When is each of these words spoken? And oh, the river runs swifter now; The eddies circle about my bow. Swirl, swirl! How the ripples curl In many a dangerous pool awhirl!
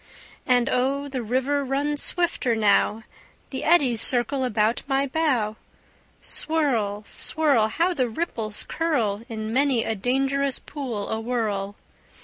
And 0.47 0.67
oh, 0.67 1.07
the 1.09 1.21
river 1.21 1.63
runs 1.63 2.01
swifter 2.01 2.55
now; 2.55 3.03
The 3.51 3.63
eddies 3.63 4.01
circle 4.01 4.43
about 4.43 4.81
my 4.87 5.05
bow. 5.05 5.57
Swirl, 6.21 7.03
swirl! 7.05 7.67
How 7.67 7.93
the 7.93 8.09
ripples 8.09 8.63
curl 8.67 9.21
In 9.29 9.53
many 9.53 9.83
a 9.83 9.93
dangerous 9.93 10.57
pool 10.57 11.07
awhirl! 11.07 11.75